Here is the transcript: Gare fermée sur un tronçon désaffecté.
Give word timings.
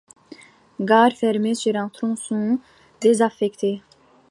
Gare 0.79 1.13
fermée 1.13 1.53
sur 1.53 1.75
un 1.75 1.87
tronçon 1.87 2.57
désaffecté. 3.01 3.83